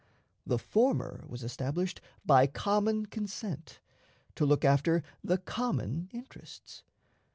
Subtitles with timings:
[0.47, 3.79] The former was established by common consent
[4.33, 6.81] to look after the common interests.